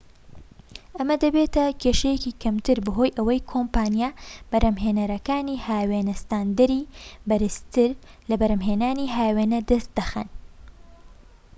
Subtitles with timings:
[0.97, 4.09] ئەمە دەبێتە کێشەیەکی کەمتر بەهۆی ئەوەی کۆمپانیا
[4.51, 6.89] بەرھەمھێنەرەکانی هاوێنە ستاندەری
[7.27, 7.91] بەرزتر
[8.29, 10.29] لە بەرھەمھێنانی هاوێنە دەست دەخەن